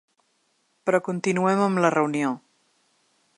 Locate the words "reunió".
1.97-2.33